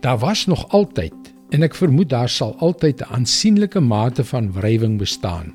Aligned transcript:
Daar 0.00 0.18
was 0.18 0.46
nog 0.46 0.68
altyd 0.68 1.14
en 1.50 1.62
ek 1.62 1.74
vermoed 1.74 2.10
daar 2.10 2.28
sal 2.28 2.56
altyd 2.58 3.00
'n 3.00 3.12
aansienlike 3.18 3.80
mate 3.80 4.24
van 4.24 4.52
wrywing 4.52 4.98
bestaan 4.98 5.54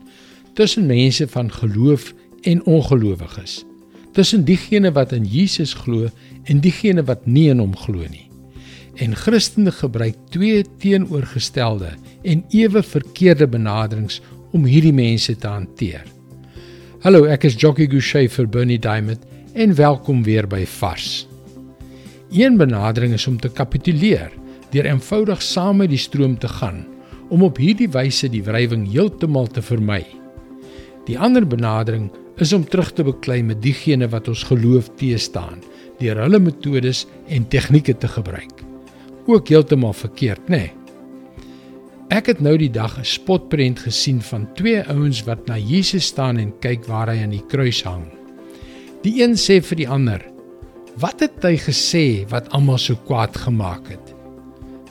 tussen 0.53 0.85
mense 0.85 1.27
van 1.27 1.51
geloof 1.51 2.13
en 2.41 2.65
ongelowiges. 2.65 3.63
Tussen 4.11 4.43
diegene 4.43 4.91
wat 4.91 5.11
in 5.11 5.25
Jesus 5.25 5.73
glo 5.73 6.09
en 6.43 6.59
diegene 6.59 7.03
wat 7.03 7.25
nie 7.25 7.49
in 7.49 7.59
hom 7.59 7.75
glo 7.77 8.03
nie. 8.09 8.27
En 8.95 9.15
Christene 9.15 9.71
gebruik 9.71 10.15
twee 10.29 10.65
teenoorgestelde 10.77 11.93
en 12.21 12.43
ewe 12.49 12.83
verkeerde 12.83 13.47
benaderings 13.47 14.21
om 14.51 14.65
hierdie 14.65 14.93
mense 14.93 15.35
te 15.35 15.47
hanteer. 15.47 16.03
Hallo, 17.01 17.23
ek 17.25 17.47
is 17.47 17.55
Jockey 17.57 17.87
Gouchee 17.87 18.29
vir 18.29 18.49
Bernie 18.49 18.79
Diamond 18.79 19.23
en 19.53 19.75
welkom 19.75 20.23
weer 20.23 20.47
by 20.47 20.65
Vars. 20.65 21.30
Een 22.31 22.57
benadering 22.57 23.13
is 23.13 23.27
om 23.27 23.39
te 23.39 23.49
kapituleer 23.49 24.31
deur 24.71 24.85
eenvoudig 24.87 25.41
saam 25.43 25.81
met 25.83 25.89
die 25.91 25.99
stroom 25.99 26.37
te 26.39 26.47
gaan 26.47 26.85
om 27.29 27.43
op 27.43 27.57
hierdie 27.59 27.89
wyse 27.91 28.29
die 28.31 28.43
wrywing 28.43 28.85
heeltemal 28.87 29.49
te 29.51 29.61
vermy. 29.61 30.05
Die 31.07 31.19
ander 31.19 31.43
benadering 31.47 32.07
is 32.39 32.53
om 32.55 32.63
terug 32.63 32.93
te 32.95 33.03
beklei 33.03 33.41
met 33.43 33.59
diegene 33.61 34.07
wat 34.11 34.31
ons 34.31 34.45
geloof 34.47 34.87
teestaan 34.95 35.59
deur 35.99 36.23
hulle 36.23 36.39
metodes 36.39 37.03
en 37.27 37.47
tegnieke 37.51 37.97
te 37.99 38.07
gebruik. 38.07 38.63
Ook 39.27 39.51
heeltemal 39.51 39.93
verkeerd, 39.93 40.47
nê? 40.47 40.63
Nee. 40.63 40.71
Ek 42.11 42.27
het 42.27 42.39
nou 42.43 42.57
die 42.57 42.71
dag 42.71 42.97
'n 42.99 43.05
spotprent 43.05 43.79
gesien 43.79 44.21
van 44.21 44.47
twee 44.53 44.83
ouens 44.87 45.23
wat 45.23 45.47
na 45.47 45.57
Jesus 45.57 46.05
staan 46.05 46.37
en 46.37 46.59
kyk 46.59 46.85
waar 46.85 47.07
hy 47.07 47.23
aan 47.23 47.35
die 47.35 47.45
kruis 47.47 47.83
hang. 47.83 48.07
Die 49.03 49.23
een 49.23 49.35
sê 49.35 49.61
vir 49.63 49.77
die 49.77 49.87
ander: 49.89 50.30
"Wat 51.01 51.19
het 51.19 51.41
hy 51.43 51.55
gesê 51.57 52.05
wat 52.29 52.49
almal 52.53 52.77
so 52.77 52.95
kwaad 53.07 53.37
gemaak 53.37 53.89
het?" 53.89 54.13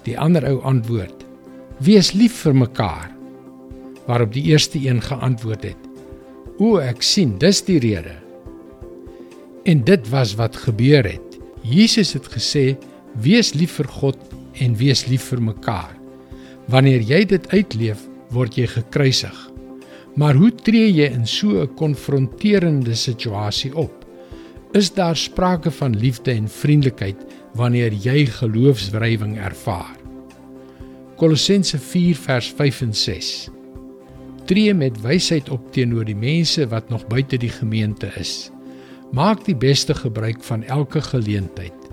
Die 0.05 0.19
ander 0.19 0.45
ou 0.49 0.59
antwoord: 0.67 1.25
"Wees 1.79 2.13
lief 2.13 2.43
vir 2.43 2.55
mekaar." 2.55 3.11
Waarop 4.07 4.33
die 4.33 4.43
eerste 4.51 4.79
een 4.79 5.01
geantwoord 5.03 5.63
het: 5.63 5.83
"O, 6.59 6.77
ek 6.79 7.03
sien, 7.03 7.39
dis 7.39 7.63
die 7.63 7.79
rede." 7.79 8.17
En 9.65 9.85
dit 9.85 10.09
was 10.09 10.35
wat 10.35 10.57
gebeur 10.57 11.05
het. 11.05 11.39
Jesus 11.63 12.13
het 12.13 12.27
gesê: 12.27 12.77
"Wees 13.15 13.55
lief 13.55 13.73
vir 13.79 13.89
God 13.89 14.19
en 14.53 14.77
wees 14.77 15.07
lief 15.07 15.23
vir 15.23 15.43
mekaar." 15.43 15.95
Wanneer 16.67 17.01
jy 17.01 17.25
dit 17.25 17.49
uitleef, 17.53 17.99
word 18.31 18.57
jy 18.57 18.67
gekruisig. 18.67 19.51
Maar 20.15 20.35
hoe 20.35 20.51
tree 20.55 20.93
jy 20.93 21.09
in 21.11 21.27
so 21.27 21.63
'n 21.63 21.75
konfronterende 21.75 22.95
situasie 22.95 23.75
op? 23.77 24.00
Is 24.73 24.93
daar 24.95 25.17
sprake 25.17 25.71
van 25.71 25.97
liefde 25.99 26.31
en 26.31 26.49
vriendelikheid 26.49 27.25
wanneer 27.59 27.93
jy 27.93 28.27
geloofswrywing 28.27 29.39
ervaar. 29.39 29.97
Kolossense 31.19 31.79
4 31.79 32.15
vers 32.17 32.53
5 32.55 32.81
en 32.81 32.95
6. 32.95 33.49
Tree 34.47 34.75
met 34.75 35.01
wysheid 35.03 35.51
op 35.51 35.73
teenoor 35.75 36.07
die 36.07 36.15
mense 36.15 36.69
wat 36.71 36.89
nog 36.89 37.07
buite 37.11 37.37
die 37.43 37.51
gemeente 37.51 38.13
is. 38.15 38.53
Maak 39.11 39.43
die 39.45 39.57
beste 39.59 39.95
gebruik 39.95 40.39
van 40.47 40.63
elke 40.63 41.03
geleentheid. 41.03 41.91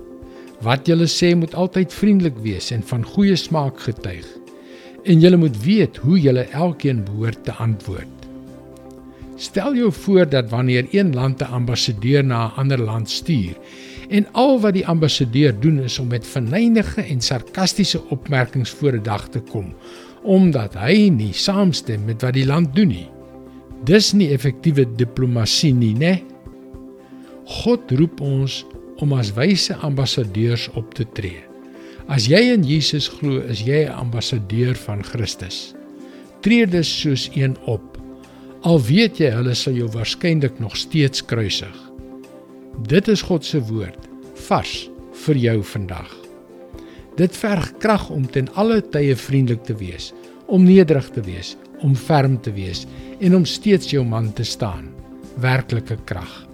Wat 0.62 0.86
jy 0.86 1.10
sê 1.10 1.34
moet 1.34 1.58
altyd 1.58 1.94
vriendelik 1.94 2.38
wees 2.46 2.70
en 2.72 2.86
van 2.86 3.06
goeie 3.06 3.36
smaak 3.36 3.82
getuig. 3.90 4.30
En 5.04 5.18
jy 5.18 5.34
moet 5.36 5.58
weet 5.66 5.98
hoe 5.98 6.22
jy 6.22 6.46
elkeen 6.54 7.02
behoort 7.10 7.42
te 7.44 7.58
antwoord. 7.58 8.27
Stel 9.38 9.76
jou 9.76 9.92
voor 9.94 10.30
dat 10.30 10.50
wanneer 10.50 10.88
een 10.92 11.14
land 11.14 11.42
'n 11.42 11.52
ambassadeur 11.54 12.24
na 12.24 12.48
'n 12.48 12.56
ander 12.56 12.82
land 12.82 13.10
stuur 13.10 13.58
en 14.10 14.28
al 14.32 14.60
wat 14.60 14.74
die 14.74 14.88
ambassadeur 14.88 15.60
doen 15.60 15.80
is 15.80 16.00
om 16.00 16.08
met 16.08 16.28
verneynige 16.28 17.02
en 17.02 17.22
sarkastiese 17.22 18.10
opmerkings 18.10 18.70
voor 18.70 18.94
'n 18.94 19.04
dag 19.04 19.30
te 19.30 19.40
kom 19.40 19.76
omdat 20.24 20.74
hy 20.74 21.10
nie 21.10 21.34
saamstem 21.34 22.06
met 22.06 22.22
wat 22.22 22.34
die 22.34 22.46
land 22.46 22.76
doen 22.76 22.88
nie. 22.88 23.08
Dis 23.88 24.14
nie 24.14 24.32
effektiewe 24.34 24.84
diplomatie 24.98 25.74
nie, 25.74 25.94
né? 25.96 26.24
God 27.46 27.92
roep 27.92 28.22
ons 28.22 28.66
om 28.98 29.14
as 29.14 29.32
wyse 29.38 29.76
ambassadeurs 29.76 30.68
op 30.76 30.94
te 30.94 31.06
tree. 31.14 31.44
As 32.08 32.28
jy 32.28 32.40
in 32.54 32.64
Jesus 32.64 33.08
glo, 33.08 33.40
is 33.40 33.62
jy 33.62 33.86
'n 33.86 33.94
ambassadeur 33.94 34.76
van 34.76 35.04
Christus. 35.04 35.74
Tree 36.42 36.68
dus 36.68 37.00
soos 37.02 37.30
een 37.36 37.58
op. 37.66 37.97
Al 38.66 38.80
weet 38.82 39.20
jy 39.22 39.30
hulle 39.36 39.54
sal 39.54 39.76
jou 39.78 39.88
waarskynlik 39.94 40.58
nog 40.60 40.78
steeds 40.78 41.22
kruisig. 41.26 41.76
Dit 42.90 43.08
is 43.08 43.22
God 43.22 43.46
se 43.46 43.62
woord 43.70 44.08
vars 44.48 44.88
vir 45.26 45.38
jou 45.42 45.58
vandag. 45.64 46.10
Dit 47.18 47.38
verg 47.38 47.70
krag 47.82 48.10
om 48.14 48.26
ten 48.26 48.50
alle 48.58 48.82
tye 48.82 49.16
vriendelik 49.18 49.64
te 49.66 49.76
wees, 49.78 50.12
om 50.48 50.66
nederig 50.66 51.10
te 51.14 51.22
wees, 51.22 51.56
om 51.82 51.96
ferm 51.96 52.38
te 52.42 52.54
wees 52.54 52.86
en 53.20 53.36
om 53.36 53.46
steeds 53.46 53.92
jou 53.94 54.04
man 54.06 54.32
te 54.34 54.46
staan. 54.46 54.90
Werklike 55.42 55.98
krag. 56.06 56.48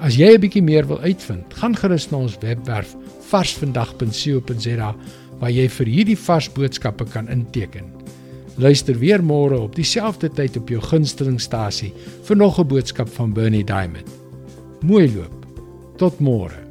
As 0.00 0.16
jy 0.16 0.34
'n 0.34 0.40
bietjie 0.40 0.62
meer 0.62 0.86
wil 0.86 1.00
uitvind, 1.00 1.44
gaan 1.54 1.76
gerus 1.76 2.10
na 2.10 2.18
ons 2.18 2.38
webwerf 2.40 2.96
varsvandag.co.za 3.30 4.94
waar 5.40 5.50
jy 5.50 5.68
vir 5.68 5.86
hierdie 5.86 6.18
vars 6.18 6.48
boodskappe 6.52 7.04
kan 7.04 7.28
inteken. 7.28 7.99
Luister 8.56 8.98
weer 8.98 9.22
môre 9.22 9.60
op 9.60 9.76
dieselfde 9.76 10.28
tyd 10.28 10.56
op 10.56 10.68
jou 10.68 10.80
gunstelingstasie 10.80 11.92
vir 12.24 12.36
nog 12.36 12.58
'n 12.58 12.66
boodskap 12.66 13.08
van 13.08 13.32
Bernie 13.32 13.64
Diamond. 13.64 14.08
Mooi 14.80 15.12
loop. 15.14 15.46
Tot 15.96 16.20
môre. 16.20 16.69